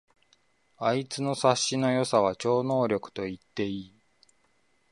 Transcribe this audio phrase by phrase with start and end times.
[0.77, 3.95] あいつの察しの良さは超能力と言っていい